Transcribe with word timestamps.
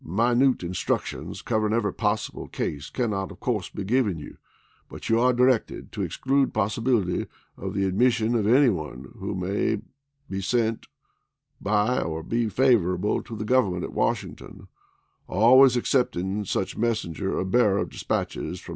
Minute 0.03 0.63
in 0.63 0.71
structions 0.71 1.45
covering 1.45 1.75
every 1.75 1.93
possible 1.93 2.47
case 2.47 2.89
cannot 2.89 3.29
of 3.31 3.39
course 3.39 3.69
be 3.69 3.83
given 3.83 4.17
you, 4.17 4.35
but 4.89 5.09
you 5.09 5.19
are 5.19 5.31
directed 5.31 5.91
to 5.91 6.01
exclude 6.01 6.55
possibility 6.55 7.27
of 7.55 7.75
the 7.75 7.85
admission 7.85 8.33
of 8.33 8.47
any 8.47 8.69
one 8.69 9.11
who 9.19 9.35
may 9.35 9.77
be 10.27 10.41
sent 10.41 10.87
by 11.61 11.99
or 12.01 12.23
be 12.23 12.49
favorable 12.49 13.21
to 13.21 13.35
the 13.35 13.45
Government 13.45 13.83
at 13.83 13.93
Washington, 13.93 14.67
always 15.27 15.77
ex 15.77 15.91
waiker 15.93 16.05
cepting 16.07 16.47
such 16.47 16.75
messenger 16.75 17.37
or 17.37 17.45
bearer 17.45 17.77
of 17.77 17.91
dispatches 17.91 18.59
from 18.59 18.59
that 18.59 18.59
gaM? 18.59 18.69